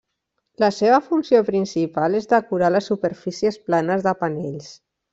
La 0.63 0.69
seva 0.77 0.99
funció 1.09 1.41
principal 1.51 2.21
és 2.21 2.27
decorar 2.33 2.73
les 2.77 2.91
superfícies 2.95 3.63
planes 3.71 4.09
de 4.11 4.19
panells. 4.27 4.77